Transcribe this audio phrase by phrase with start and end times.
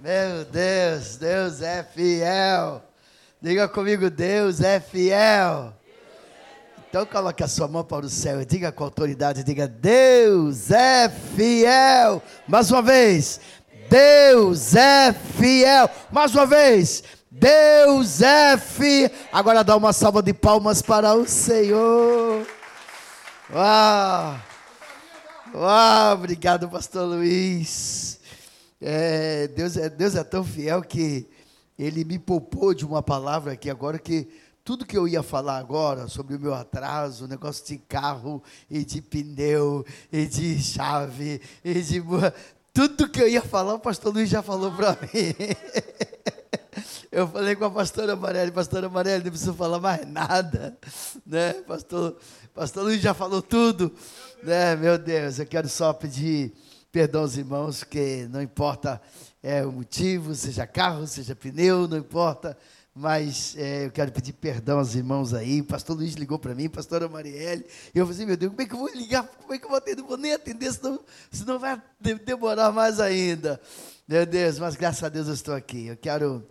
[0.00, 2.80] Meu Deus, Deus é fiel.
[3.42, 5.72] Diga comigo, Deus é fiel.
[6.88, 11.08] Então coloque a sua mão para o céu e diga com autoridade, diga, Deus é
[11.08, 12.22] fiel.
[12.46, 13.40] Mais uma vez,
[13.90, 15.90] Deus é fiel.
[16.12, 19.10] Mais uma vez, Deus é fiel.
[19.32, 22.46] Agora dá uma salva de palmas para o Senhor.
[23.52, 24.36] Uau!
[25.54, 28.17] Uau, obrigado, pastor Luiz.
[28.80, 31.28] É, Deus, é, Deus é tão fiel que
[31.78, 34.28] ele me poupou de uma palavra aqui agora que
[34.64, 39.00] tudo que eu ia falar agora sobre o meu atraso, negócio de carro e de
[39.00, 42.02] pneu e de chave e de
[42.72, 45.34] tudo que eu ia falar, o pastor Luiz já falou para mim.
[47.10, 50.78] Eu falei com a pastora Amarela, pastora Amarela, não preciso falar mais nada,
[51.26, 51.54] né?
[51.66, 52.16] Pastor,
[52.54, 53.92] pastor Luiz já falou tudo,
[54.44, 54.76] né?
[54.76, 56.52] Meu Deus, eu quero só pedir
[56.90, 59.00] perdão aos irmãos, que não importa
[59.42, 62.56] é, o motivo, seja carro, seja pneu, não importa
[62.98, 65.60] mas é, eu quero pedir perdão aos irmãos aí.
[65.60, 67.64] O pastor Luiz ligou para mim, pastora Marielle.
[67.94, 69.24] E eu falei assim, meu Deus, como é que eu vou ligar?
[69.24, 70.00] Como é que eu vou atender?
[70.00, 71.80] Não vou nem atender, senão, senão vai
[72.24, 73.60] demorar mais ainda.
[74.06, 75.86] Meu Deus, mas graças a Deus eu estou aqui.
[75.86, 76.44] Eu quero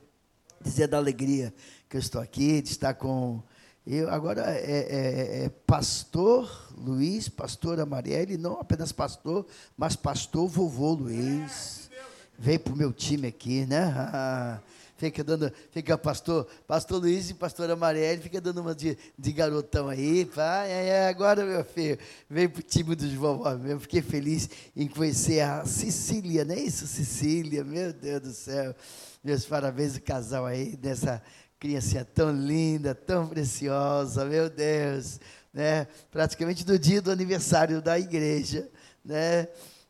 [0.62, 1.54] dizer da alegria
[1.90, 3.44] que eu estou aqui, de estar com.
[3.90, 9.46] Eu agora é, é, é pastor Luiz, pastora Marielle, não apenas pastor,
[9.78, 11.90] mas pastor vovô Luiz.
[12.38, 14.60] Veio para o meu time aqui, né?
[14.98, 19.88] fica dando, fica pastor, pastor Luiz e pastora Marielle, fica dando uma de, de garotão
[19.88, 21.98] aí, pai, é, agora meu filho,
[22.30, 26.86] veio pro time dos vovós mesmo, fiquei feliz em conhecer a Cecília, não é isso,
[26.88, 28.76] Cecília, meu Deus do céu,
[29.24, 31.22] meus parabéns o casal aí, dessa
[31.60, 35.20] criancinha tão linda, tão preciosa, meu Deus,
[35.54, 38.70] né, praticamente no dia do aniversário da igreja,
[39.04, 39.48] né,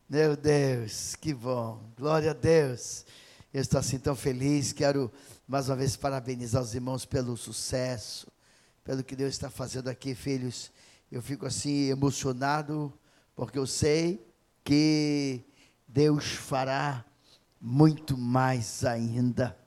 [0.09, 3.05] meu Deus, que bom, glória a Deus,
[3.53, 4.71] eu estou assim tão feliz.
[4.71, 5.11] Quero
[5.47, 8.27] mais uma vez parabenizar os irmãos pelo sucesso,
[8.83, 10.71] pelo que Deus está fazendo aqui, filhos.
[11.11, 12.93] Eu fico assim emocionado,
[13.35, 14.25] porque eu sei
[14.63, 15.41] que
[15.87, 17.03] Deus fará
[17.59, 19.57] muito mais ainda.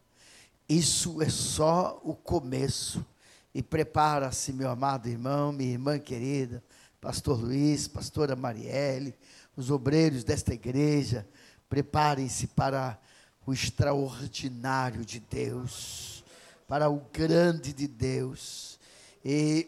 [0.71, 3.05] Isso é só o começo.
[3.53, 6.63] E prepara-se, meu amado irmão, minha irmã querida,
[7.01, 9.13] pastor Luiz, pastora Marielle,
[9.57, 11.27] os obreiros desta igreja,
[11.69, 12.97] preparem-se para
[13.45, 16.23] o extraordinário de Deus,
[16.69, 18.79] para o grande de Deus.
[19.25, 19.67] E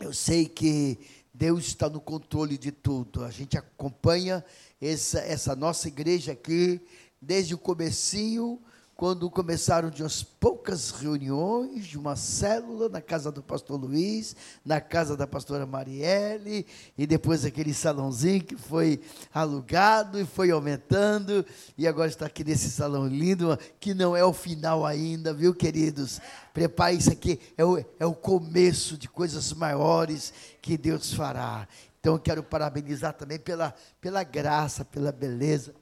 [0.00, 0.98] eu sei que
[1.32, 3.22] Deus está no controle de tudo.
[3.22, 4.44] A gente acompanha
[4.82, 6.80] essa, essa nossa igreja aqui
[7.22, 8.60] desde o comecinho
[8.96, 14.34] quando começaram de umas poucas reuniões, de uma célula na casa do pastor Luiz,
[14.64, 18.98] na casa da pastora Marielle, e depois aquele salãozinho que foi
[19.34, 21.44] alugado e foi aumentando,
[21.76, 26.18] e agora está aqui nesse salão lindo, que não é o final ainda, viu, queridos?
[26.54, 30.32] Prepare isso aqui, é o, é o começo de coisas maiores
[30.62, 31.68] que Deus fará.
[32.00, 35.74] Então eu quero parabenizar também pela, pela graça, pela beleza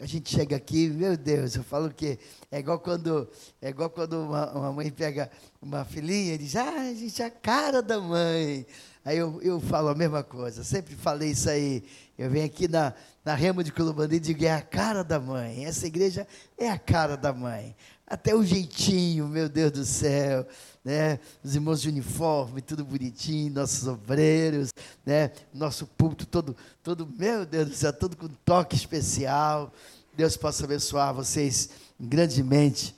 [0.00, 2.18] a gente chega aqui, meu Deus, eu falo que
[2.50, 3.28] é igual quando,
[3.62, 5.30] é igual quando uma, uma mãe pega
[5.62, 8.66] uma filhinha e diz, ah, a gente é a cara da mãe.
[9.04, 11.84] Aí eu, eu falo a mesma coisa, sempre falei isso aí.
[12.16, 12.94] Eu venho aqui na,
[13.24, 15.64] na Remo de Colubandi e digo, é a cara da mãe.
[15.66, 16.26] Essa igreja
[16.56, 17.76] é a cara da mãe.
[18.06, 20.46] Até o jeitinho, meu Deus do céu
[20.84, 21.18] né?
[21.42, 24.70] Os irmãos de uniforme, tudo bonitinho, nossos obreiros,
[25.04, 25.32] né?
[25.52, 29.72] Nosso púlpito todo, todo, meu Deus do céu, todo com toque especial.
[30.14, 32.94] Deus possa abençoar vocês grandemente,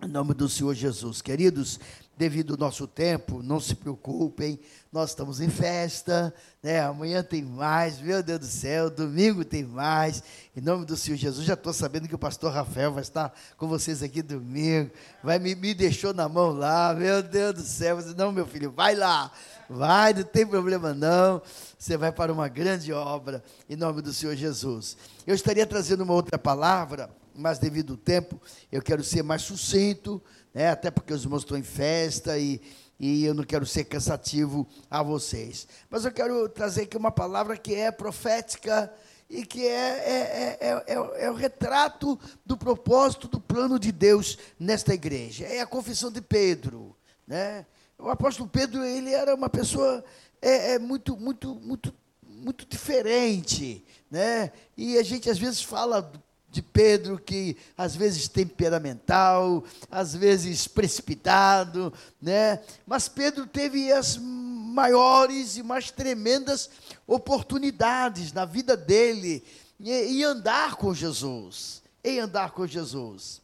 [0.00, 1.20] em nome do Senhor Jesus.
[1.20, 1.80] Queridos,
[2.18, 4.58] devido ao nosso tempo, não se preocupem,
[4.92, 6.80] nós estamos em festa, né?
[6.80, 10.20] amanhã tem mais, meu Deus do céu, domingo tem mais,
[10.56, 13.68] em nome do Senhor Jesus, já estou sabendo que o pastor Rafael vai estar com
[13.68, 14.90] vocês aqui domingo,
[15.22, 18.72] vai me, me deixou na mão lá, meu Deus do céu, você, não meu filho,
[18.72, 19.30] vai lá,
[19.70, 21.40] vai, não tem problema não,
[21.78, 24.96] você vai para uma grande obra, em nome do Senhor Jesus.
[25.24, 27.08] Eu estaria trazendo uma outra palavra,
[27.38, 28.42] mas devido ao tempo,
[28.72, 30.20] eu quero ser mais sucinto,
[30.54, 30.70] né?
[30.70, 32.60] até porque os irmãos estão em festa e,
[32.98, 35.66] e eu não quero ser cansativo a vocês.
[35.88, 38.92] Mas eu quero trazer aqui uma palavra que é profética
[39.30, 44.38] e que é, é, é, é, é o retrato do propósito, do plano de Deus
[44.58, 45.44] nesta igreja.
[45.44, 46.96] É a confissão de Pedro.
[47.26, 47.66] Né?
[47.98, 50.02] O apóstolo Pedro ele era uma pessoa
[50.40, 53.84] é, é muito, muito, muito, muito diferente.
[54.10, 54.50] Né?
[54.76, 56.10] E a gente às vezes fala
[56.50, 62.60] de Pedro, que às vezes temperamental, às vezes precipitado, né?
[62.86, 66.70] Mas Pedro teve as maiores e mais tremendas
[67.06, 69.44] oportunidades na vida dele
[69.80, 73.40] em andar com Jesus, em andar com Jesus.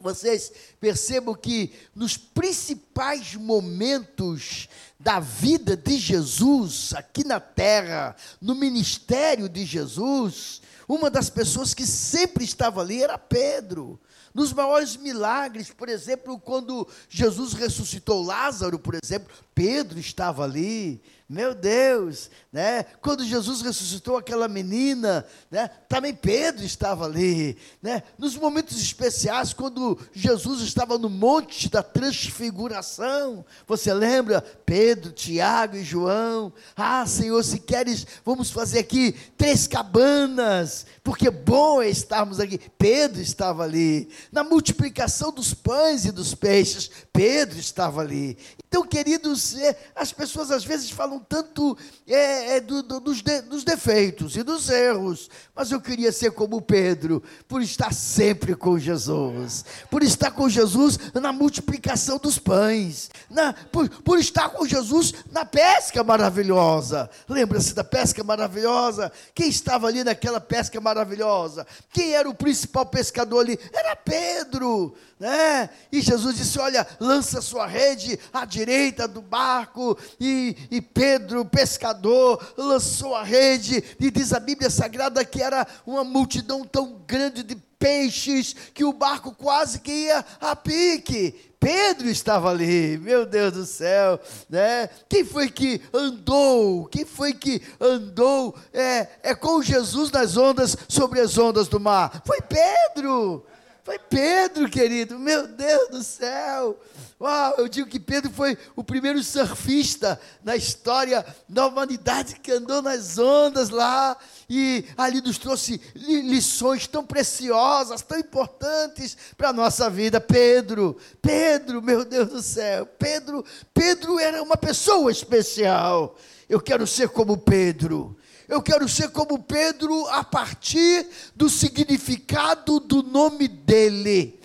[0.00, 4.68] Vocês percebam que nos principais momentos
[4.98, 11.86] da vida de Jesus, aqui na terra, no ministério de Jesus, uma das pessoas que
[11.86, 14.00] sempre estava ali era Pedro.
[14.32, 21.02] Nos maiores milagres, por exemplo, quando Jesus ressuscitou Lázaro, por exemplo, Pedro estava ali.
[21.28, 22.84] Meu Deus, né?
[23.02, 25.68] Quando Jesus ressuscitou aquela menina, né?
[25.86, 28.02] Também Pedro estava ali, né?
[28.16, 34.40] Nos momentos especiais, quando Jesus estava no monte da transfiguração, você lembra?
[34.40, 36.50] Pedro, Tiago e João.
[36.74, 42.58] Ah, Senhor, se queres, vamos fazer aqui três cabanas, porque bom é estarmos aqui.
[42.78, 44.08] Pedro estava ali.
[44.32, 48.38] Na multiplicação dos pães e dos peixes, Pedro estava ali.
[48.68, 51.76] Então, queridos, é, as pessoas às vezes falam tanto
[52.06, 56.32] é, é, do, do, dos, de, dos defeitos e dos erros, mas eu queria ser
[56.32, 63.10] como Pedro, por estar sempre com Jesus, por estar com Jesus na multiplicação dos pães,
[63.30, 67.08] na, por, por estar com Jesus na pesca maravilhosa.
[67.26, 69.10] Lembra-se da pesca maravilhosa?
[69.34, 71.66] Quem estava ali naquela pesca maravilhosa?
[71.90, 73.58] Quem era o principal pescador ali?
[73.72, 75.68] Era Pedro né?
[75.90, 79.96] E Jesus disse: Olha, lança sua rede à direita do barco.
[80.20, 83.82] E, e Pedro, pescador, lançou a rede.
[84.00, 88.92] E diz a Bíblia Sagrada que era uma multidão tão grande de peixes que o
[88.92, 91.34] barco quase que ia a pique.
[91.60, 94.88] Pedro estava ali, meu Deus do céu, né?
[95.08, 96.86] Quem foi que andou?
[96.86, 102.22] Quem foi que andou é, é com Jesus nas ondas, sobre as ondas do mar?
[102.24, 103.44] Foi Pedro.
[103.82, 106.78] Foi Pedro, querido, meu Deus do céu.
[107.20, 112.80] Uau, eu digo que Pedro foi o primeiro surfista na história da humanidade que andou
[112.80, 114.16] nas ondas lá
[114.48, 120.20] e ali nos trouxe lições tão preciosas, tão importantes para a nossa vida.
[120.20, 123.44] Pedro, Pedro, meu Deus do céu, Pedro,
[123.74, 126.16] Pedro era uma pessoa especial.
[126.48, 128.16] Eu quero ser como Pedro.
[128.48, 134.40] Eu quero ser como Pedro a partir do significado do nome dele.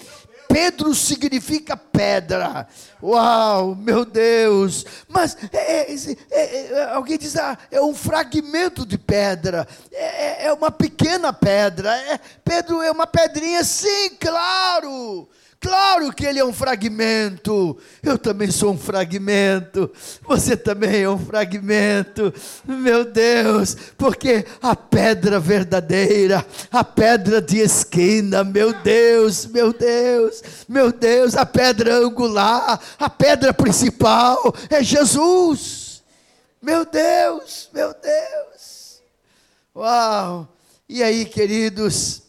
[0.53, 2.67] Pedro significa pedra.
[3.01, 4.85] Uau, meu Deus!
[5.07, 5.95] Mas é, é,
[6.29, 11.33] é, é alguém diz, ah, é um fragmento de pedra, é, é, é uma pequena
[11.33, 11.91] pedra.
[12.45, 15.27] Pedro é uma pedrinha, sim, claro.
[15.63, 17.77] Claro que ele é um fragmento.
[18.04, 19.89] Eu também sou um fragmento.
[20.24, 22.33] Você também é um fragmento.
[22.65, 30.92] Meu Deus, porque a pedra verdadeira, a pedra de esquina, meu Deus, meu Deus, meu
[30.92, 36.04] Deus, a pedra angular, a pedra principal é Jesus.
[36.62, 39.01] Meu Deus, meu Deus.
[39.74, 40.45] Uau!
[40.89, 42.21] E aí, queridos,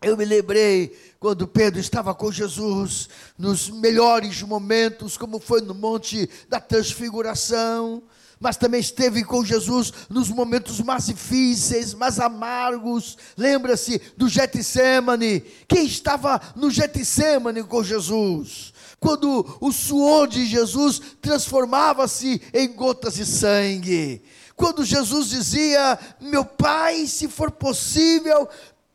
[0.00, 6.26] eu me lembrei quando Pedro estava com Jesus, nos melhores momentos, como foi no Monte
[6.48, 8.02] da Transfiguração,
[8.40, 13.18] mas também esteve com Jesus nos momentos mais difíceis, mais amargos.
[13.36, 15.40] Lembra-se do Getsemane?
[15.68, 18.72] Quem estava no Getsemane com Jesus?
[18.98, 24.22] Quando o suor de Jesus transformava-se em gotas de sangue.
[24.56, 28.48] Quando Jesus dizia: Meu Pai, se for possível,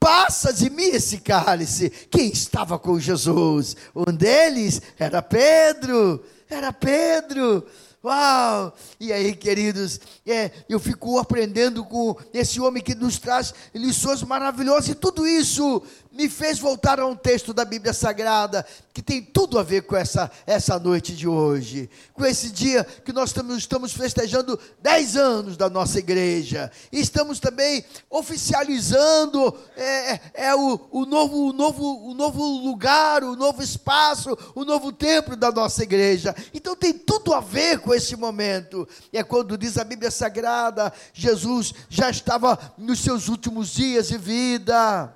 [0.05, 1.89] passa de mim esse cálice.
[1.89, 3.75] Quem estava com Jesus?
[3.95, 6.24] Um deles era Pedro.
[6.47, 7.65] Era Pedro.
[8.03, 8.71] Uau!
[9.00, 14.89] E aí, queridos, é, eu fico aprendendo com esse homem que nos traz lições maravilhosas,
[14.89, 15.81] e tudo isso
[16.15, 19.98] me fez voltar a um texto da Bíblia Sagrada que tem tudo a ver com
[19.98, 25.69] essa, essa noite de hoje, com esse dia que nós estamos, festejando 10 anos da
[25.69, 32.13] nossa igreja, e estamos também oficializando é, é, é o, o, novo, o, novo, o
[32.13, 36.34] novo lugar, o novo espaço, o novo templo da nossa igreja.
[36.53, 38.88] Então tem tudo a ver com esse momento.
[39.12, 44.17] E é quando diz a Bíblia Sagrada, Jesus já estava nos seus últimos dias de
[44.17, 45.13] vida.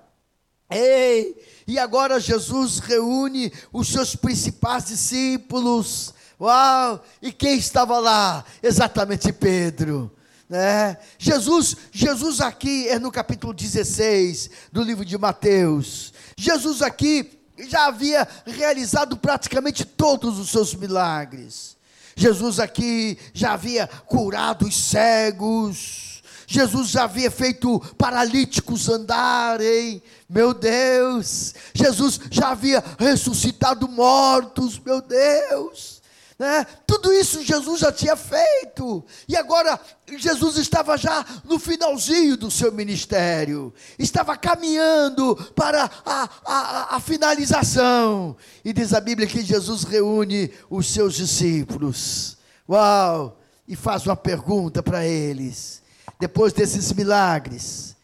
[0.70, 1.36] Ei,
[1.66, 6.14] e agora Jesus reúne os seus principais discípulos.
[6.40, 7.04] Uau!
[7.22, 8.46] E quem estava lá?
[8.62, 10.12] Exatamente Pedro.
[10.48, 10.98] Né?
[11.18, 16.14] Jesus, Jesus aqui é no capítulo 16 do livro de Mateus.
[16.38, 21.78] Jesus aqui já havia realizado praticamente todos os seus milagres.
[22.16, 26.09] Jesus aqui já havia curado os cegos
[26.52, 31.54] Jesus já havia feito paralíticos andarem, meu Deus.
[31.76, 36.02] Jesus já havia ressuscitado mortos, meu Deus.
[36.40, 36.66] Né?
[36.88, 39.06] Tudo isso Jesus já tinha feito.
[39.28, 43.72] E agora Jesus estava já no finalzinho do seu ministério.
[44.00, 48.36] Estava caminhando para a, a, a finalização.
[48.66, 52.40] E diz a Bíblia que Jesus reúne os seus discípulos.
[52.68, 53.40] Uau!
[53.68, 55.80] E faz uma pergunta para eles.
[56.20, 57.96] Depois desses milagres,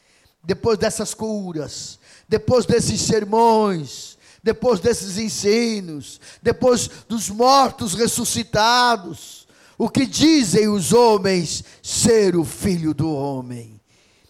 [0.43, 9.45] depois dessas curas, depois desses sermões, depois desses ensinos, depois dos mortos ressuscitados,
[9.77, 13.81] o que dizem os homens ser o filho do homem?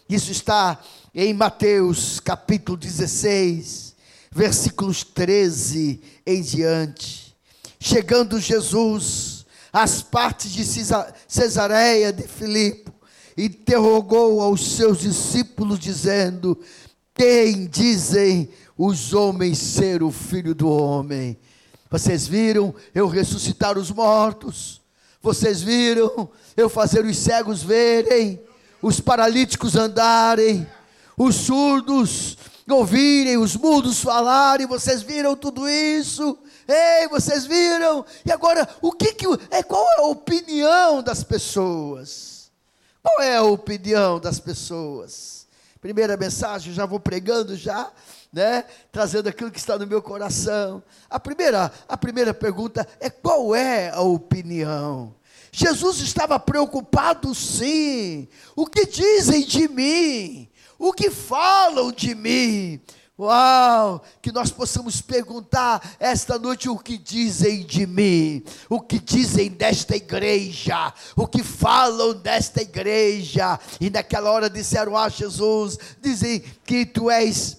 [0.08, 0.80] Isso está
[1.14, 3.94] em Mateus capítulo 16,
[4.32, 7.36] versículos 13 em diante.
[7.78, 10.64] Chegando Jesus às partes de
[11.28, 12.95] Cesareia de Filipe,
[13.36, 16.58] interrogou aos seus discípulos, dizendo:
[17.14, 21.38] Quem dizem os homens ser o filho do homem.
[21.90, 24.82] Vocês viram eu ressuscitar os mortos?
[25.22, 28.40] Vocês viram eu fazer os cegos verem,
[28.82, 30.66] os paralíticos andarem,
[31.16, 32.36] os surdos
[32.68, 34.66] ouvirem, os mudos falarem?
[34.66, 36.38] Vocês viram tudo isso?
[36.68, 38.04] Ei, vocês viram?
[38.24, 42.35] E agora, o que que é qual é a opinião das pessoas?
[43.06, 45.46] Qual é a opinião das pessoas?
[45.80, 47.92] Primeira mensagem, já vou pregando já
[48.32, 48.64] né?
[48.92, 50.82] Trazendo aquilo que está no meu coração.
[51.08, 55.14] A primeira, a primeira pergunta é qual é a opinião?
[55.50, 58.28] Jesus estava preocupado sim.
[58.54, 60.50] O que dizem de mim?
[60.78, 62.78] O que falam de mim?
[63.18, 64.02] Uau!
[64.20, 69.96] Que nós possamos perguntar esta noite o que dizem de mim, o que dizem desta
[69.96, 73.58] igreja, o que falam desta igreja.
[73.80, 77.56] E naquela hora disseram a Jesus: dizem que tu és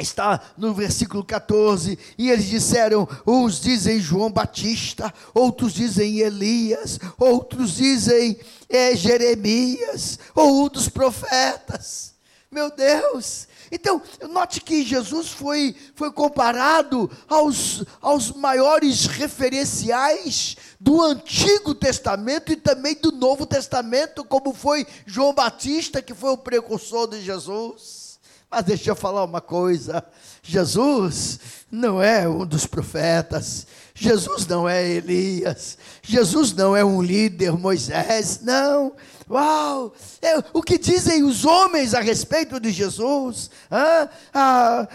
[0.00, 7.76] está no versículo 14, e eles disseram: uns dizem João Batista, outros dizem Elias, outros
[7.76, 8.36] dizem
[8.68, 12.14] é, Jeremias, ou um dos profetas.
[12.50, 13.46] Meu Deus!
[13.72, 22.56] Então, note que Jesus foi, foi comparado aos, aos maiores referenciais do Antigo Testamento e
[22.56, 28.18] também do Novo Testamento, como foi João Batista, que foi o precursor de Jesus.
[28.50, 30.04] Mas deixa eu falar uma coisa:
[30.42, 31.38] Jesus
[31.70, 38.40] não é um dos profetas, Jesus não é Elias, Jesus não é um líder, Moisés,
[38.42, 38.92] não.
[39.30, 39.92] Uau!
[40.20, 43.48] É, o que dizem os homens a respeito de Jesus?
[43.70, 44.88] Ah, ah,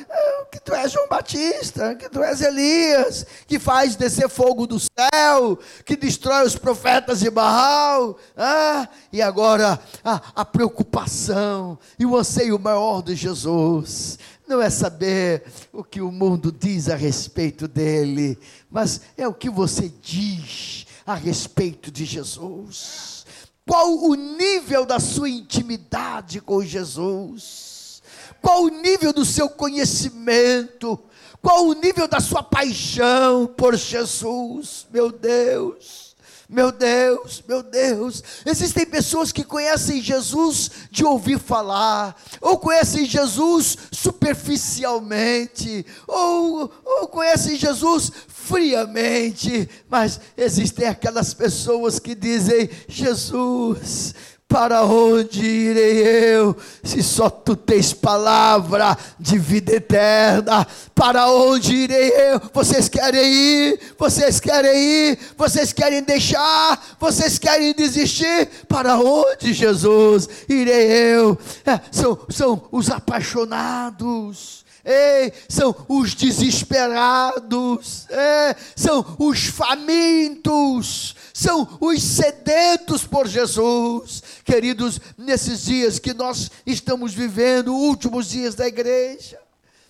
[0.52, 5.58] que tu és João Batista, que tu és Elias, que faz descer fogo do céu,
[5.86, 8.18] que destrói os profetas de Baal.
[8.36, 15.44] Ah, e agora a, a preocupação e o anseio maior de Jesus não é saber
[15.72, 18.38] o que o mundo diz a respeito dele,
[18.70, 23.25] mas é o que você diz a respeito de Jesus.
[23.68, 28.02] Qual o nível da sua intimidade com Jesus?
[28.42, 31.00] Qual o nível do seu conhecimento?
[31.42, 34.86] Qual o nível da sua paixão por Jesus?
[34.92, 36.15] Meu Deus.
[36.48, 43.76] Meu Deus, meu Deus, existem pessoas que conhecem Jesus de ouvir falar, ou conhecem Jesus
[43.92, 54.14] superficialmente, ou, ou conhecem Jesus friamente, mas existem aquelas pessoas que dizem: Jesus,
[54.56, 55.98] para onde irei
[56.38, 60.66] eu, se só tu tens palavra de vida eterna?
[60.96, 62.42] Para onde irei eu?
[62.54, 63.80] Vocês querem ir?
[64.00, 65.20] Vocês querem ir?
[65.38, 66.96] Vocês querem deixar?
[66.98, 68.48] Vocês querem desistir?
[68.66, 70.86] Para onde, Jesus, irei
[71.16, 71.38] eu?
[71.66, 74.64] É, são, são os apaixonados.
[74.86, 84.22] Ei, são os desesperados, é, são os famintos, são os sedentos por Jesus.
[84.44, 89.40] Queridos, nesses dias que nós estamos vivendo, últimos dias da igreja,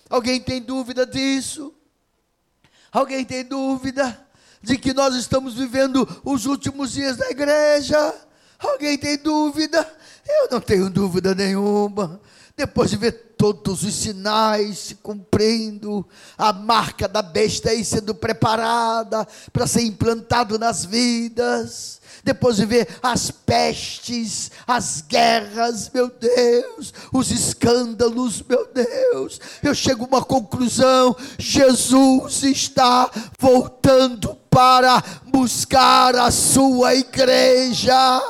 [0.08, 1.74] alguém tem dúvida disso?
[2.90, 4.18] Alguém tem dúvida
[4.62, 8.14] de que nós estamos vivendo os últimos dias da igreja?
[8.58, 9.86] Alguém tem dúvida?
[10.26, 12.18] Eu não tenho dúvida nenhuma.
[12.56, 19.26] Depois de ver todos os sinais se cumprindo, a marca da besta aí sendo preparada
[19.52, 27.30] para ser implantado nas vidas, depois de ver as pestes, as guerras, meu Deus, os
[27.30, 36.94] escândalos, meu Deus, eu chego a uma conclusão: Jesus está voltando para buscar a sua
[36.94, 38.22] igreja.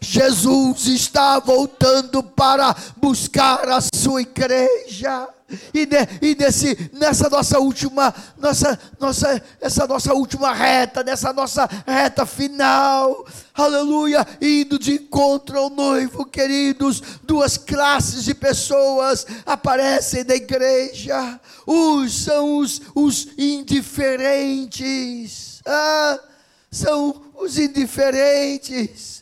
[0.00, 5.28] Jesus está voltando para buscar a sua igreja.
[5.74, 5.88] E,
[6.22, 13.26] e nesse, nessa nossa última, nossa, nossa, essa nossa última reta, nessa nossa reta final,
[13.52, 21.40] aleluia, indo de encontro ao noivo, queridos, duas classes de pessoas aparecem na igreja.
[21.66, 26.20] Uns são os, os indiferentes, ah,
[26.70, 29.16] são os indiferentes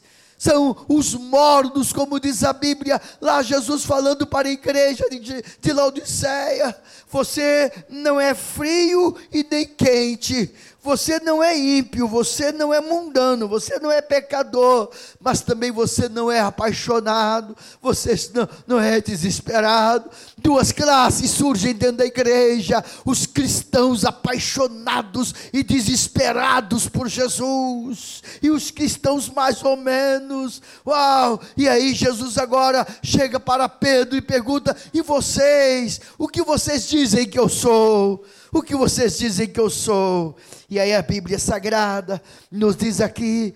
[0.44, 5.72] são os mornos, como diz a Bíblia, lá Jesus falando para a igreja de, de
[5.72, 6.76] Laodiceia:
[7.08, 10.52] você não é frio e nem quente,
[10.84, 16.10] você não é ímpio, você não é mundano, você não é pecador, mas também você
[16.10, 20.10] não é apaixonado, você não, não é desesperado.
[20.36, 28.70] Duas classes surgem dentro da igreja: os cristãos apaixonados e desesperados por Jesus, e os
[28.70, 30.60] cristãos mais ou menos.
[30.86, 31.40] Uau!
[31.56, 35.98] E aí Jesus agora chega para Pedro e pergunta: e vocês?
[36.18, 38.22] O que vocês dizem que eu sou?
[38.54, 40.36] O que vocês dizem que eu sou?
[40.70, 43.52] E aí a Bíblia Sagrada nos diz aqui,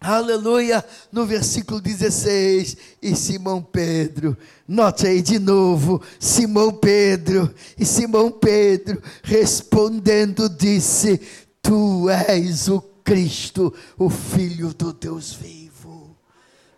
[0.00, 8.30] aleluia, no versículo 16, e Simão Pedro, note aí de novo, Simão Pedro, e Simão
[8.30, 11.20] Pedro respondendo disse:
[11.60, 16.16] Tu és o Cristo, o Filho do Deus vivo.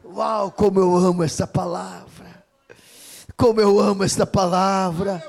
[0.03, 2.43] Uau, como eu amo essa palavra!
[3.37, 5.23] Como eu amo esta palavra!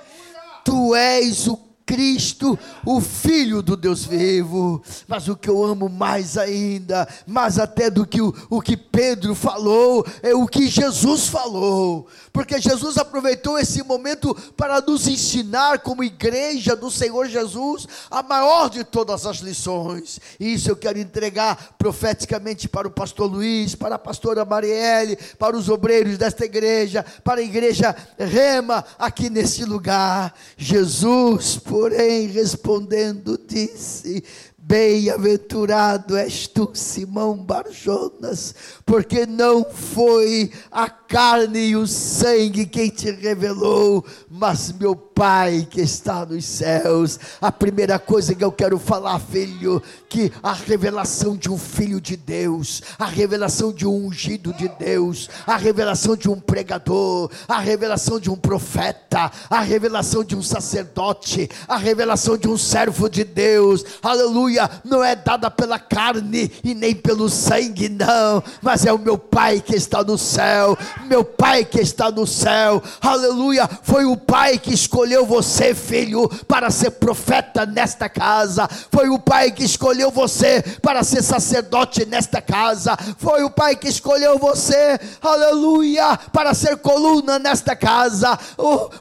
[0.63, 4.81] Tu és o Cristo, o Filho do Deus vivo.
[5.07, 9.35] Mas o que eu amo mais ainda, mais até do que o, o que Pedro
[9.35, 12.07] falou, é o que Jesus falou.
[12.33, 18.69] Porque Jesus aproveitou esse momento para nos ensinar, como igreja do Senhor Jesus, a maior
[18.69, 20.19] de todas as lições.
[20.39, 25.55] E isso eu quero entregar profeticamente para o pastor Luiz, para a pastora Marielle, para
[25.55, 30.33] os obreiros desta igreja, para a igreja Rema, aqui nesse lugar.
[30.57, 34.23] Jesus, por porém, respondendo, disse:
[34.67, 43.11] Bem-aventurado és tu, Simão Barjonas, porque não foi a carne e o sangue quem te
[43.11, 47.17] revelou, mas meu Pai que está nos céus.
[47.39, 52.17] A primeira coisa que eu quero falar, filho, que a revelação de um filho de
[52.17, 58.19] Deus, a revelação de um ungido de Deus, a revelação de um pregador, a revelação
[58.19, 63.85] de um profeta, a revelação de um sacerdote, a revelação de um servo de Deus,
[64.03, 69.17] aleluia, não é dada pela carne e nem pelo sangue, não, mas é o meu
[69.17, 74.57] Pai que está no céu, meu Pai que está no céu, aleluia, foi o Pai
[74.57, 78.67] que escolheu você, filho, para ser profeta nesta casa.
[78.91, 82.97] Foi o pai que escolheu você para ser sacerdote nesta casa.
[83.17, 88.37] Foi o pai que escolheu você, aleluia, para ser coluna nesta casa,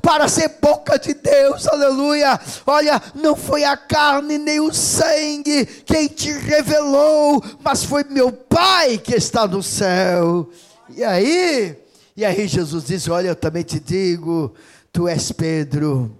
[0.03, 2.39] para ser boca de Deus, aleluia.
[2.67, 5.44] Olha, não foi a carne nem o sangue
[5.85, 10.49] quem te revelou, mas foi meu pai que está no céu.
[10.97, 11.77] E aí,
[12.17, 14.55] e aí Jesus disse: Olha, eu também te digo,
[14.93, 16.17] Tu és Pedro,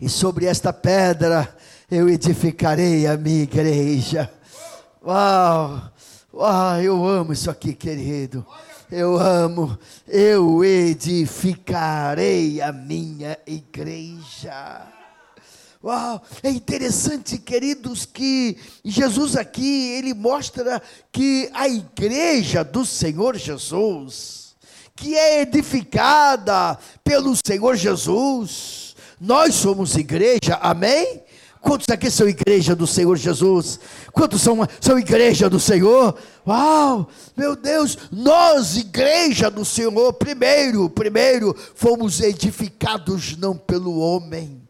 [0.00, 1.56] e sobre esta pedra
[1.90, 4.30] eu edificarei a minha igreja.
[5.04, 5.82] Uau,
[6.32, 8.46] uau, eu amo isso aqui, querido.
[8.90, 14.82] Eu amo, eu edificarei a minha igreja.
[15.84, 24.54] Uau, é interessante, queridos, que Jesus aqui, ele mostra que a igreja do Senhor Jesus,
[24.94, 28.94] que é edificada pelo Senhor Jesus.
[29.20, 31.20] Nós somos igreja, amém?
[31.60, 33.80] Quantos aqui são igreja do Senhor Jesus?
[34.12, 36.16] Quantos são, são igreja do Senhor?
[36.46, 44.61] Uau, meu Deus, nós, igreja do Senhor, primeiro, primeiro, fomos edificados não pelo homem,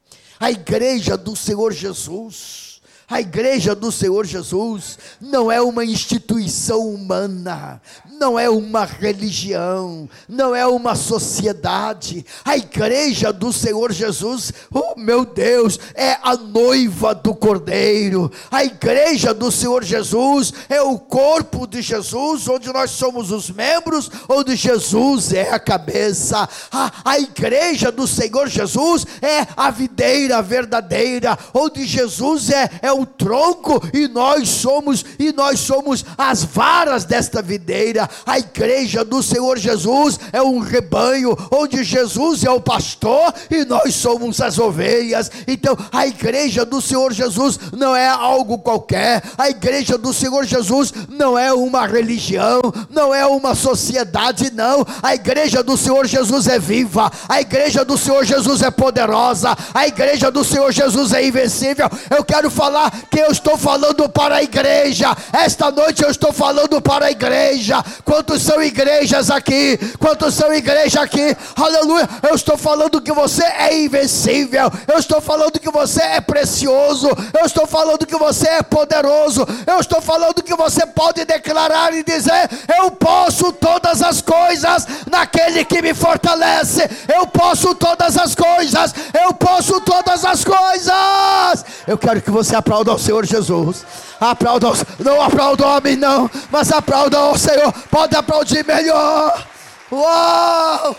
[0.43, 2.72] a igreja do Senhor Jesus
[3.13, 7.79] a igreja do Senhor Jesus não é uma instituição humana,
[8.19, 12.25] não é uma religião, não é uma sociedade.
[12.43, 18.33] A igreja do Senhor Jesus, oh meu Deus, é a noiva do Cordeiro.
[18.51, 24.11] A igreja do Senhor Jesus é o corpo de Jesus, onde nós somos os membros,
[24.27, 26.49] onde Jesus é a cabeça.
[26.71, 33.02] A, a igreja do Senhor Jesus é a videira verdadeira, onde Jesus é, é o
[33.03, 38.09] o tronco e nós somos e nós somos as varas desta videira.
[38.25, 43.95] A igreja do Senhor Jesus é um rebanho onde Jesus é o pastor e nós
[43.95, 45.31] somos as ovelhas.
[45.47, 49.23] Então, a igreja do Senhor Jesus não é algo qualquer.
[49.37, 54.87] A igreja do Senhor Jesus não é uma religião, não é uma sociedade, não.
[55.03, 57.11] A igreja do Senhor Jesus é viva.
[57.29, 59.57] A igreja do Senhor Jesus é poderosa.
[59.75, 61.89] A igreja do Senhor Jesus é invencível.
[62.11, 65.17] Eu quero falar que eu estou falando para a igreja.
[65.33, 67.83] Esta noite eu estou falando para a igreja.
[68.05, 69.79] Quantos são igrejas aqui?
[69.99, 71.37] Quantos são igrejas aqui?
[71.57, 72.09] Aleluia.
[72.29, 74.71] Eu estou falando que você é invencível.
[74.87, 77.09] Eu estou falando que você é precioso.
[77.39, 79.47] Eu estou falando que você é poderoso.
[79.67, 85.65] Eu estou falando que você pode declarar e dizer: Eu posso todas as coisas naquele
[85.65, 86.89] que me fortalece.
[87.15, 88.95] Eu posso todas as coisas.
[89.23, 91.65] Eu posso todas as coisas.
[91.87, 93.85] Eu quero que você aplauda ao Senhor Jesus.
[94.19, 97.71] Aplauda, não aplauda o homem, não, mas aplauda ao Senhor.
[97.91, 99.47] Pode aplaudir melhor.
[99.91, 100.97] Uau!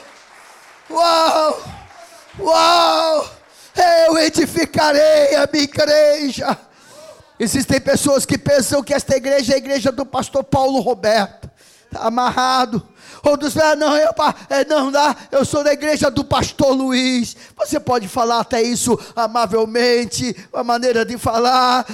[0.92, 1.64] Uau!
[2.40, 3.30] Uau!
[3.76, 6.56] Eu edificarei a minha igreja.
[7.40, 11.50] Existem pessoas que pensam que esta igreja é a igreja do pastor Paulo Roberto.
[11.86, 12.88] Está amarrado
[13.24, 14.12] Outros falam, não, eu,
[14.50, 17.38] é, não dá, eu sou da igreja do pastor Luiz.
[17.56, 21.86] Você pode falar até isso amavelmente, a maneira de falar,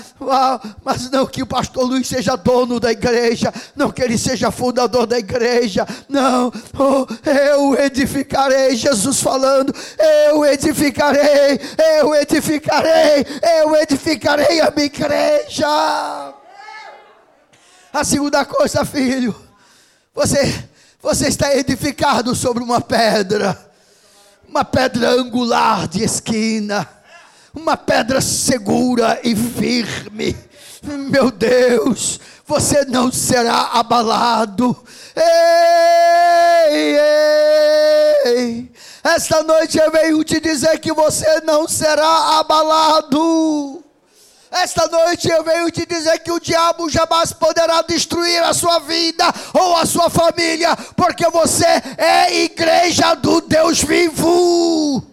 [0.83, 5.05] mas não que o pastor Luiz seja dono da igreja, não que ele seja fundador
[5.05, 9.71] da igreja, não, oh, eu edificarei, Jesus falando,
[10.31, 11.59] eu edificarei,
[11.99, 13.23] eu edificarei,
[13.61, 15.67] eu edificarei a minha igreja.
[17.93, 19.35] A segunda coisa, filho,
[20.13, 20.68] você
[21.01, 23.57] você está edificado sobre uma pedra,
[24.47, 26.87] uma pedra angular de esquina,
[27.53, 30.35] uma pedra segura e firme.
[30.83, 34.75] Meu Deus, você não será abalado.
[36.69, 36.97] Ei,
[38.25, 38.71] ei.
[39.03, 43.83] Esta noite eu venho te dizer que você não será abalado.
[44.51, 49.23] Esta noite eu venho te dizer que o diabo jamais poderá destruir a sua vida
[49.53, 51.65] ou a sua família, porque você
[51.97, 55.05] é igreja do Deus vivo.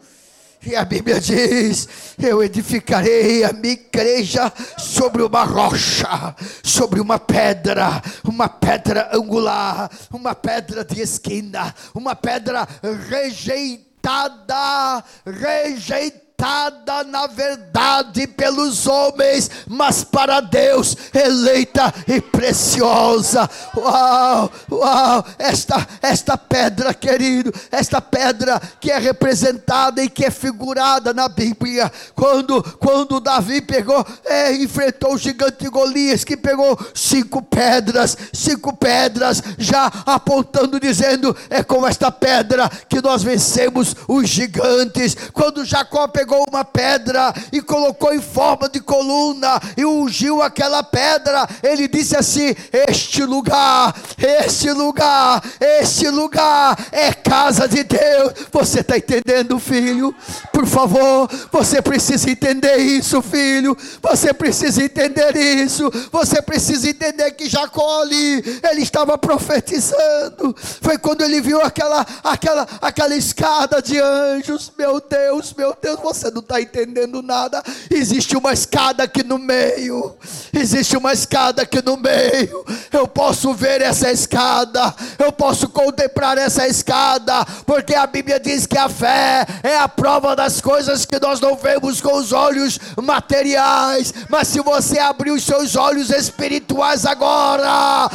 [0.67, 1.87] E a Bíblia diz:
[2.19, 10.35] Eu edificarei a minha igreja sobre uma rocha, sobre uma pedra, uma pedra angular, uma
[10.35, 12.67] pedra de esquina, uma pedra
[13.09, 23.49] rejeitada, rejeitada rejeitada na verdade pelos homens, mas para Deus eleita e preciosa.
[23.77, 31.15] Uau, uau, esta, esta pedra, querido, esta pedra que é representada e que é figurada
[31.15, 38.17] na Bíblia, quando, quando Davi pegou, é, enfrentou o gigante Golias, que pegou cinco pedras,
[38.33, 45.17] cinco pedras, já apontando, dizendo: é com esta pedra que nós vencemos os gigantes.
[45.33, 50.83] Quando Jacó pegou pegou uma pedra e colocou em forma de coluna e ungiu aquela
[50.83, 51.47] pedra.
[51.63, 58.33] Ele disse assim: Este lugar, este lugar, este lugar é casa de Deus.
[58.51, 60.13] Você está entendendo, filho?
[60.53, 63.77] Por favor, você precisa entender isso, filho.
[64.03, 65.89] Você precisa entender isso.
[66.11, 70.57] Você precisa entender que Jacó ali, ele estava profetizando.
[70.81, 74.73] Foi quando ele viu aquela, aquela, aquela escada de anjos.
[74.77, 77.63] Meu Deus, meu Deus, você não está entendendo nada.
[77.91, 80.17] Existe uma escada aqui no meio.
[80.53, 82.65] Existe uma escada aqui no meio.
[82.93, 84.95] Eu posso ver essa escada.
[85.19, 87.45] Eu posso contemplar essa escada.
[87.65, 91.57] Porque a Bíblia diz que a fé é a prova das coisas que nós não
[91.57, 94.13] vemos com os olhos materiais.
[94.29, 98.11] Mas se você abrir os seus olhos espirituais agora,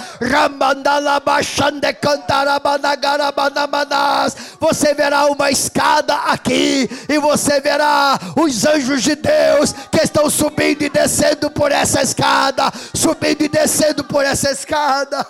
[4.60, 6.90] você verá uma escada aqui.
[7.10, 7.91] E você verá
[8.36, 14.04] os anjos de Deus que estão subindo e descendo por essa escada, subindo e descendo
[14.04, 15.26] por essa escada.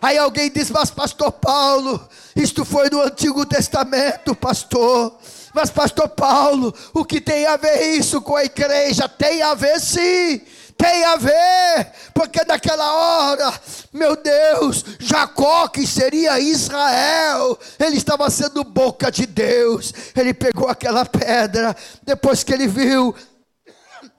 [0.00, 5.16] Aí alguém diz, mas pastor Paulo, isto foi no Antigo Testamento, pastor.
[5.54, 9.08] Mas pastor Paulo, o que tem a ver isso com a igreja?
[9.08, 10.40] Tem a ver sim
[10.76, 13.52] tem a ver, porque naquela hora,
[13.92, 19.92] meu Deus, Jacó, que seria Israel, ele estava sendo boca de Deus.
[20.16, 23.14] Ele pegou aquela pedra, depois que ele viu,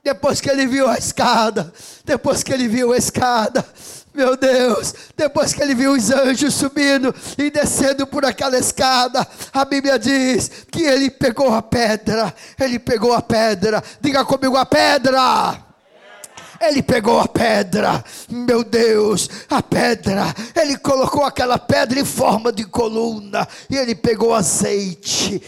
[0.02, 1.72] depois que ele viu a escada,
[2.04, 3.64] depois que ele viu a escada,
[4.14, 9.64] meu Deus, depois que ele viu os anjos subindo e descendo por aquela escada, a
[9.64, 15.63] Bíblia diz que ele pegou a pedra, ele pegou a pedra, diga comigo a pedra
[16.60, 20.34] Ele pegou a pedra, meu Deus, a pedra.
[20.54, 23.46] Ele colocou aquela pedra em forma de coluna.
[23.68, 25.42] E ele pegou azeite.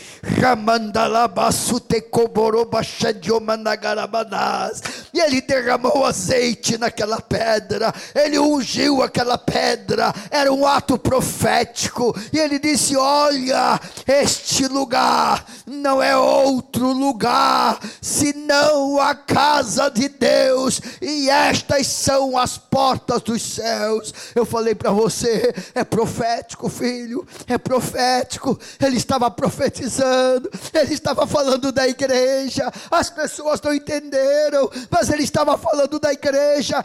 [5.13, 7.93] E ele derramou azeite naquela pedra.
[8.15, 10.13] Ele ungiu aquela pedra.
[10.31, 12.15] Era um ato profético.
[12.33, 20.81] E ele disse: Olha, este lugar não é outro lugar senão a casa de Deus
[21.01, 24.13] e estas são as portas dos céus.
[24.35, 28.59] Eu falei para você, é profético, filho, é profético.
[28.81, 32.73] Ele estava profetizando, ele estava falando da igreja.
[32.91, 36.83] As pessoas não entenderam, mas ele estava falando da igreja.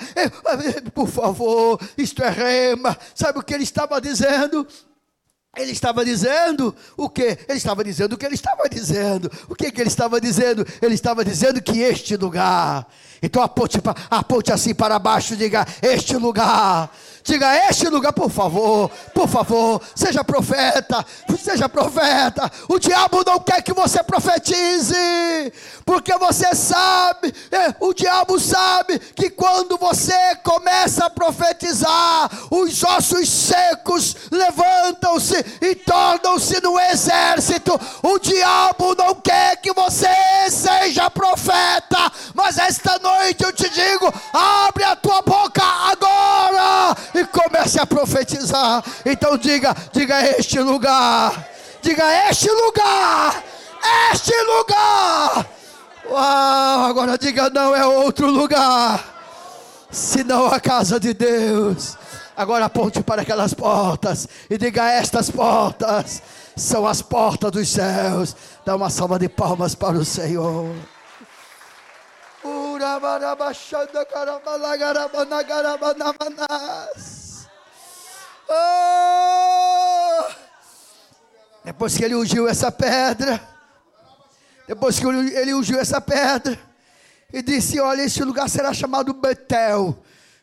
[0.94, 2.98] Por favor, isto é rema.
[3.16, 4.68] Sabe o que ele estava dizendo?
[5.58, 7.38] Ele estava dizendo o que?
[7.48, 9.30] Ele estava dizendo o que ele estava dizendo.
[9.50, 10.66] O que, que ele estava dizendo?
[10.82, 12.88] Ele estava dizendo que este lugar.
[13.22, 13.78] Então aponte,
[14.10, 16.90] aponte assim para baixo, diga: Este lugar
[17.24, 21.06] Diga este lugar, por favor, por favor, seja profeta,
[21.40, 22.52] seja profeta.
[22.68, 25.54] O diabo não quer que você profetize,
[25.86, 33.30] porque você sabe, é, o diabo sabe que quando você começa a profetizar, os ossos
[33.30, 37.80] secos levantam-se e tornam-se no exército.
[38.02, 40.10] O diabo não quer que você
[40.50, 47.80] seja profeta, mas esta noite eu te digo: abre a tua boca agora e comece
[47.80, 48.84] a profetizar.
[49.06, 51.48] Então diga, diga este lugar.
[51.82, 53.44] Diga este lugar.
[54.12, 55.46] Este lugar.
[56.10, 59.04] Uau, agora diga não é outro lugar.
[59.90, 61.98] Senão a casa de Deus.
[62.36, 66.22] Agora aponte para aquelas portas e diga: Estas portas
[66.56, 68.36] são as portas dos céus.
[68.66, 70.74] Dá uma salva de palmas para o Senhor.
[78.50, 79.22] Oh!
[81.64, 83.40] Depois que ele ungiu essa pedra,
[84.68, 86.60] depois que ele ungiu essa pedra,
[87.32, 89.98] e disse: Olha, esse lugar será chamado Betel.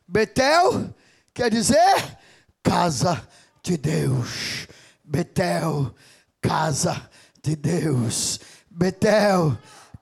[0.07, 0.95] Betel
[1.35, 2.19] quer dizer
[2.63, 3.27] casa
[3.63, 4.69] de Deus.
[5.05, 5.95] Betel,
[6.41, 7.11] casa
[7.43, 8.41] de Deus.
[8.71, 9.59] Betel,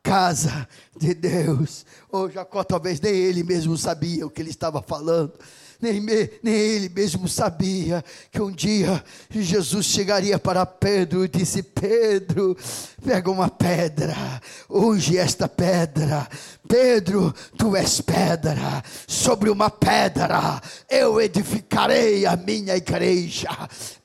[0.06, 1.84] casa de Deus.
[2.10, 5.32] Ou Jacó talvez nem ele mesmo sabia o que ele estava falando
[5.80, 6.00] nem,
[6.42, 12.56] nem ele mesmo sabia que um dia Jesus chegaria para Pedro e disse: Pedro,
[13.04, 16.28] pega uma pedra, unge esta pedra.
[16.68, 23.48] Pedro, tu és pedra, sobre uma pedra eu edificarei a minha igreja.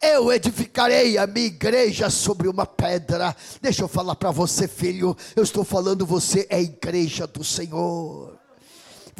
[0.02, 3.36] Eu edificarei a minha igreja sobre uma pedra.
[3.62, 5.16] Deixa eu falar para você, filho.
[5.36, 8.41] Eu estou falando, você é igreja do Senhor.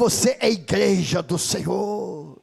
[0.02, 2.42] Você é igreja do Senhor.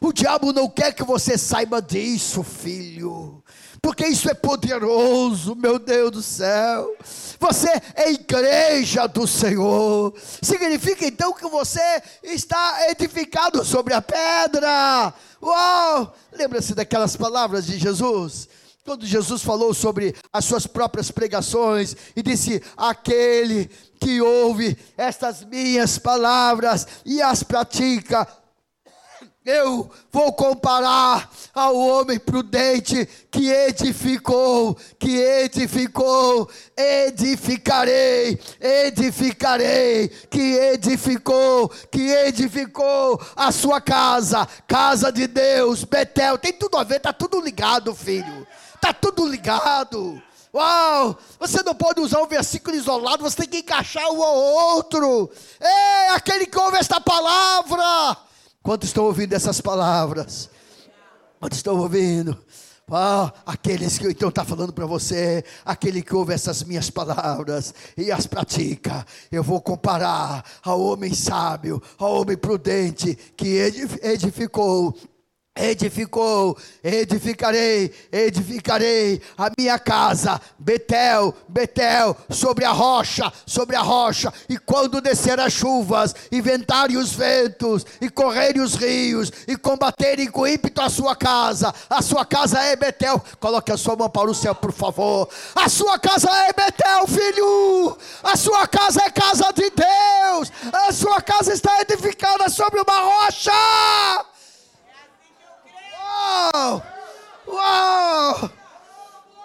[0.00, 3.40] O diabo não quer que você saiba disso, filho.
[3.80, 6.92] Porque isso é poderoso, meu Deus do céu.
[7.38, 10.12] Você é igreja do Senhor.
[10.42, 15.14] Significa então que você está edificado sobre a pedra.
[15.40, 16.12] Uau!
[16.32, 18.48] Lembra-se daquelas palavras de Jesus?
[18.84, 25.98] Quando Jesus falou sobre as suas próprias pregações e disse: Aquele que ouve estas minhas
[25.98, 28.26] palavras e as pratica,
[29.44, 42.08] eu vou comparar ao homem prudente que edificou, que edificou, edificarei, edificarei, que edificou, que
[42.10, 47.92] edificou a sua casa, casa de Deus, Betel, tem tudo a ver, está tudo ligado,
[47.96, 48.46] filho,
[48.82, 50.20] está tudo ligado.
[50.54, 51.16] Uau!
[51.38, 55.30] Você não pode usar um versículo isolado, você tem que encaixar um ao outro.
[55.60, 58.16] É aquele que ouve esta palavra
[58.62, 60.48] Quantos estão ouvindo essas palavras?
[61.40, 62.38] Quantos estão ouvindo?
[62.88, 68.12] Ah, aqueles que então está falando para você, aquele que ouve essas minhas palavras e
[68.12, 73.56] as pratica, eu vou comparar ao homem sábio, ao homem prudente que
[74.02, 74.94] edificou
[75.54, 84.56] edificou, edificarei, edificarei a minha casa, Betel, Betel, sobre a rocha, sobre a rocha, e
[84.56, 90.46] quando descer as chuvas, e ventarem os ventos, e correrem os rios, e combaterem com
[90.46, 94.34] ímpeto a sua casa, a sua casa é Betel, coloque a sua mão para o
[94.34, 99.70] céu, por favor, a sua casa é Betel, filho, a sua casa é casa de
[99.70, 104.31] Deus, a sua casa está edificada sobre uma rocha,
[106.12, 106.82] Uau!
[107.46, 108.50] Uau!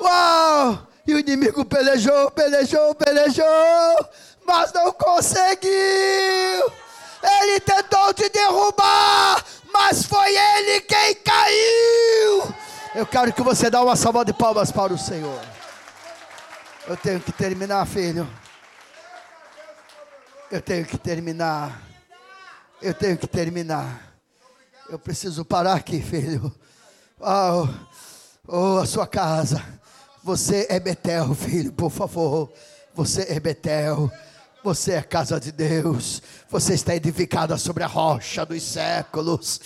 [0.01, 0.88] Uau!
[1.08, 4.10] E o inimigo pelejou, pelejou, pelejou,
[4.45, 5.71] mas não conseguiu.
[7.23, 12.53] Ele tentou te derrubar, mas foi ele quem caiu.
[12.93, 15.39] Eu quero que você dê uma salva de palmas para o Senhor.
[16.88, 18.27] Eu tenho que terminar, filho.
[20.51, 21.82] Eu tenho que terminar.
[22.82, 24.07] Eu tenho que terminar.
[24.89, 26.54] Eu preciso parar aqui, filho.
[27.19, 27.67] Oh,
[28.47, 29.62] oh, a sua casa.
[30.23, 32.50] Você é Betel, filho, por favor.
[32.95, 34.10] Você é Betel.
[34.63, 36.21] Você é casa de Deus.
[36.50, 39.60] Você está edificada sobre a rocha dos séculos.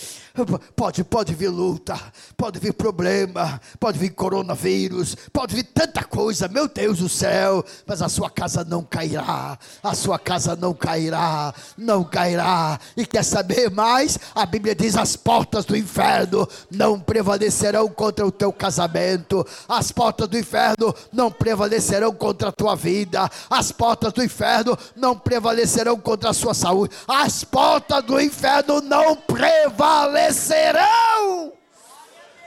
[0.74, 1.98] Pode, pode vir luta,
[2.38, 8.00] pode vir problema, pode vir coronavírus, pode vir tanta coisa, meu Deus do céu, mas
[8.00, 12.80] a sua casa não cairá, a sua casa não cairá, não cairá.
[12.96, 14.18] E quer saber mais?
[14.34, 20.28] A Bíblia diz: as portas do inferno não prevalecerão contra o teu casamento, as portas
[20.28, 26.30] do inferno não prevalecerão contra a tua vida, as portas do inferno não prevalecerão contra
[26.30, 31.52] a sua saúde, as portas do inferno não prevalecerão prevalecerão.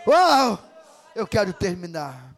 [0.07, 0.59] Uau!
[1.13, 2.33] Eu quero terminar.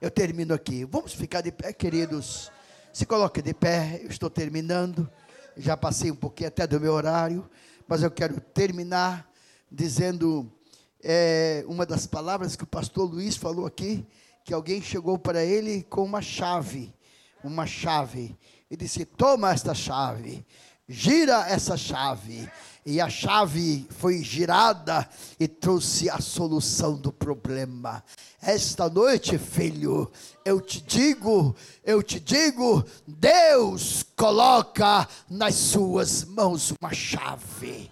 [0.00, 0.84] Eu termino aqui.
[0.84, 2.52] Vamos ficar de pé, queridos.
[2.92, 4.00] Se coloque de pé.
[4.02, 5.10] Eu estou terminando.
[5.56, 7.48] Já passei um pouquinho até do meu horário,
[7.88, 9.28] mas eu quero terminar
[9.70, 10.48] dizendo
[11.02, 14.06] é, uma das palavras que o pastor Luiz falou aqui,
[14.44, 16.94] que alguém chegou para ele com uma chave,
[17.42, 18.38] uma chave,
[18.70, 20.46] e disse: Toma esta chave,
[20.88, 22.48] gira essa chave,
[22.84, 28.02] e a chave foi girada e trouxe a solução do problema.
[28.40, 30.10] Esta noite, filho,
[30.44, 37.90] eu te digo, eu te digo, Deus coloca nas suas mãos uma chave.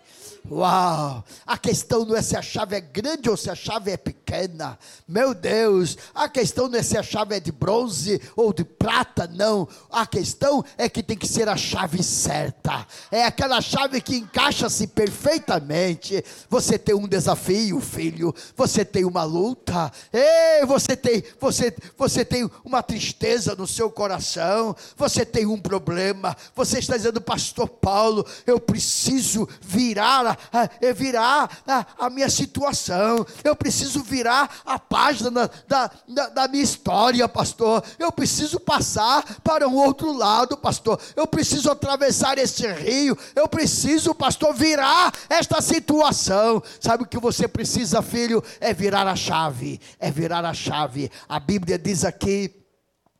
[0.50, 1.24] Uau!
[1.44, 4.78] A questão não é se a chave é grande ou se a chave é pequena.
[5.06, 9.26] Meu Deus, a questão não é se a chave é de bronze ou de prata,
[9.26, 9.66] não.
[9.90, 12.86] A questão é que tem que ser a chave certa.
[13.10, 16.24] É aquela chave que encaixa-se perfeitamente.
[16.48, 18.34] Você tem um desafio, filho.
[18.56, 19.90] Você tem uma luta.
[20.12, 24.76] Ei, você tem, você, você tem uma tristeza no seu coração.
[24.96, 26.36] Você tem um problema.
[26.54, 30.35] Você está dizendo, Pastor Paulo, eu preciso virar a
[30.94, 37.28] virar a, a, minha situação, eu preciso virar a página da, da, da minha história,
[37.28, 37.82] pastor.
[37.98, 41.00] Eu preciso passar para um outro lado, pastor.
[41.14, 46.62] Eu preciso atravessar este rio, eu preciso, pastor, virar esta situação.
[46.80, 48.42] Sabe o que você precisa, filho?
[48.60, 51.10] É virar a chave, é virar a chave.
[51.28, 52.65] A Bíblia diz aqui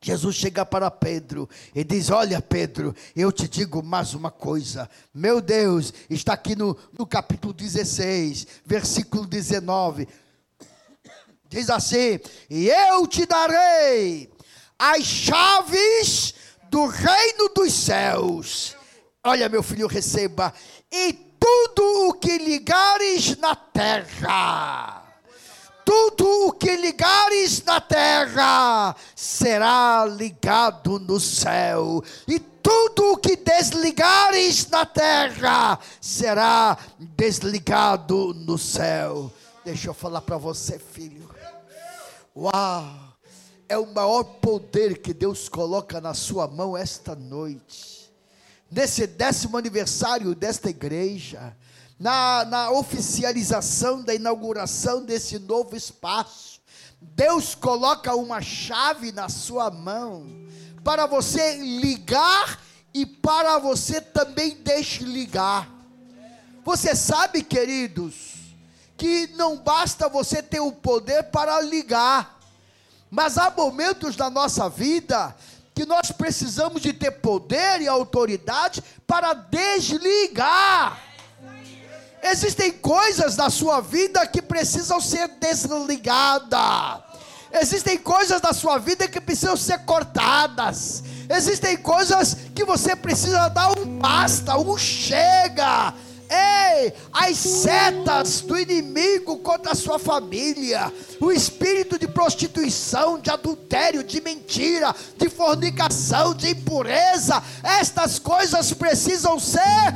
[0.01, 4.89] Jesus chega para Pedro e diz: Olha, Pedro, eu te digo mais uma coisa.
[5.13, 10.07] Meu Deus, está aqui no, no capítulo 16, versículo 19.
[11.49, 14.29] Diz assim: E eu te darei
[14.77, 16.35] as chaves
[16.69, 18.75] do reino dos céus.
[19.23, 20.53] Olha, meu filho, receba.
[20.91, 24.96] E tudo o que ligares na terra
[25.87, 34.67] tudo o que ligares na terra será ligado no céu, e tudo o que desligares
[34.67, 39.31] na terra será desligado no céu.
[39.63, 41.33] Deixa eu falar para você, filho.
[42.35, 42.93] Uau!
[43.69, 48.11] É o maior poder que Deus coloca na sua mão esta noite.
[48.69, 51.55] Nesse décimo aniversário desta igreja
[51.99, 56.59] na, na oficialização da inauguração desse novo espaço,
[57.01, 60.27] Deus coloca uma chave na sua mão
[60.83, 62.59] para você ligar
[62.93, 65.69] e para você também desligar.
[66.63, 68.33] Você sabe, queridos,
[68.97, 72.39] que não basta você ter o poder para ligar,
[73.09, 75.35] mas há momentos da nossa vida
[75.73, 81.06] que nós precisamos de ter poder e autoridade para desligar.
[82.23, 87.01] Existem coisas na sua vida que precisam ser desligadas.
[87.51, 91.03] Existem coisas na sua vida que precisam ser cortadas.
[91.29, 95.93] Existem coisas que você precisa dar um basta, um chega.
[96.29, 104.03] Ei, as setas do inimigo contra a sua família, o espírito de prostituição, de adultério,
[104.03, 109.93] de mentira, de fornicação, de impureza, estas coisas precisam ser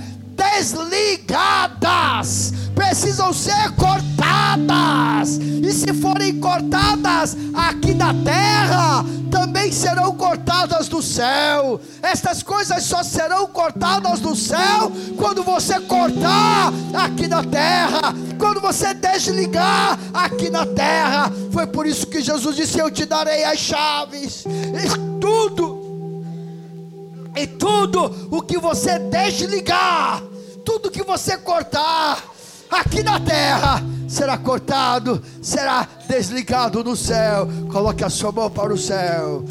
[0.59, 11.01] desligadas, precisam ser cortadas, e se forem cortadas aqui na terra, também serão cortadas do
[11.01, 11.79] céu.
[12.01, 18.93] Estas coisas só serão cortadas do céu quando você cortar aqui na terra, quando você
[18.93, 21.31] desligar aqui na terra.
[21.51, 24.89] Foi por isso que Jesus disse: Eu te darei as chaves, e
[25.19, 25.79] tudo
[27.35, 30.21] E tudo o que você desligar,
[30.63, 32.23] tudo que você cortar
[32.69, 37.47] aqui na terra, será cortado, será desligado no céu.
[37.71, 39.43] Coloque a sua mão para o céu.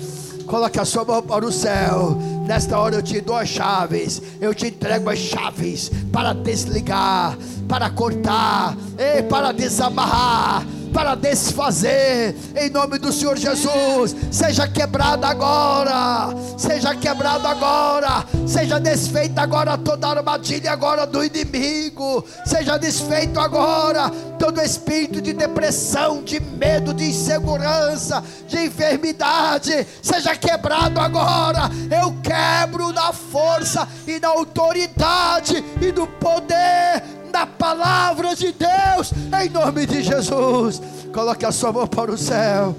[0.47, 2.17] Coloque a sua mão para o céu.
[2.47, 4.21] Nesta hora eu te dou as chaves.
[4.41, 7.37] Eu te entrego as chaves para desligar,
[7.69, 14.15] para cortar, e para desamarrar para desfazer, em nome do Senhor Jesus.
[14.31, 22.77] Seja quebrado agora, seja quebrado agora, seja desfeita agora toda armadilha agora do inimigo, seja
[22.77, 31.71] desfeito agora todo espírito de depressão, de medo, de insegurança, de enfermidade, seja quebrado agora.
[31.91, 39.49] Eu quebro na força e na autoridade e no poder da palavra de Deus, em
[39.49, 40.83] nome de Jesus.
[41.13, 42.75] Coloque a sua mão para o céu.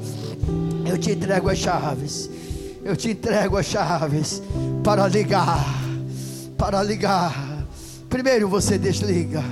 [0.85, 2.40] Eu te entrego as chaves.
[2.83, 4.41] Eu te entrego as chaves
[4.83, 5.65] para ligar.
[6.57, 7.33] Para ligar.
[8.09, 9.43] Primeiro você desliga.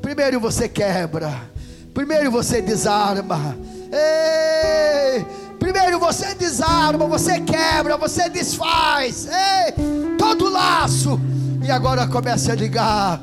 [0.00, 1.32] Primeiro você quebra.
[1.92, 3.56] Primeiro você desarma.
[3.92, 5.24] Ei!
[5.58, 9.28] Primeiro você desarma, você quebra, você desfaz.
[9.28, 9.74] Ei!
[10.18, 11.20] Todo laço.
[11.62, 13.20] E agora comece a ligar.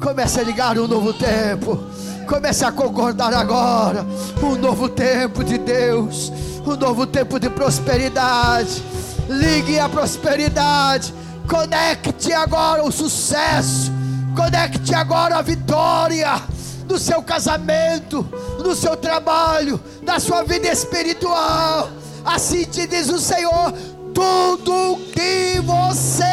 [0.00, 1.84] Comece a ligar um novo tempo.
[2.24, 4.06] Comece a concordar agora.
[4.42, 6.32] Um novo tempo de Deus.
[6.66, 8.82] Um novo tempo de prosperidade.
[9.28, 11.14] Ligue a prosperidade.
[11.48, 13.92] Conecte agora o sucesso.
[14.34, 16.42] Conecte agora a vitória
[16.86, 18.22] do seu casamento,
[18.62, 21.88] do seu trabalho, da sua vida espiritual.
[22.24, 23.72] Assim te diz o Senhor:
[24.14, 26.24] tudo que você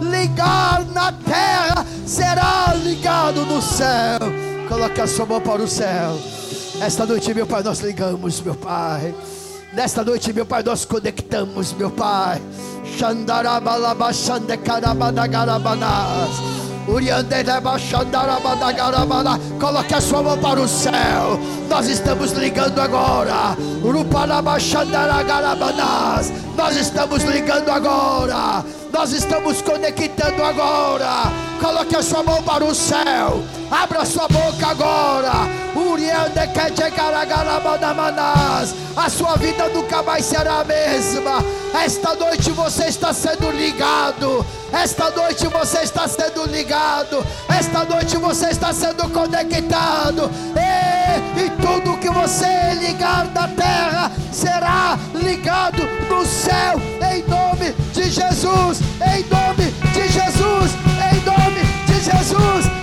[0.00, 4.49] ligar na terra será ligado no céu.
[4.70, 6.16] Coloque a sua mão para o céu.
[6.80, 9.12] Esta noite, meu Pai, nós ligamos, meu Pai.
[9.72, 12.40] Nesta noite, meu Pai, nós conectamos, meu Pai.
[19.58, 21.40] Coloque a sua mão para o céu.
[21.68, 23.56] Nós estamos ligando agora.
[26.56, 28.64] Nós estamos ligando agora.
[28.92, 31.30] Nós estamos conectando agora.
[31.60, 33.42] Coloque a sua mão para o céu.
[33.70, 35.32] Abra sua boca agora.
[38.96, 41.44] A sua vida nunca mais será a mesma.
[41.84, 44.44] Esta noite você está sendo ligado.
[44.72, 47.24] Esta noite você está sendo ligado.
[47.48, 50.30] Esta noite você está sendo conectado.
[50.56, 50.89] E,
[51.36, 56.80] e tudo que você ligar da terra será ligado no céu,
[57.12, 60.72] em nome de Jesus, em nome de Jesus,
[61.12, 62.69] em nome de Jesus.